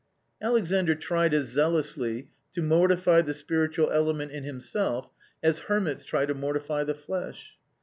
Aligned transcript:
Alexandr 0.41 0.95
tried 0.95 1.31
as 1.31 1.45
zealously 1.49 2.27
to 2.53 2.63
mortify 2.63 3.21
the 3.21 3.35
spiritual 3.35 3.91
element 3.91 4.31
in 4.31 4.43
himself 4.43 5.11
as 5.43 5.59
hermits 5.69 6.03
try 6.03 6.25
to 6.25 6.33
mortify 6.33 6.83
the 6.83 6.95
flesh. 6.95 7.53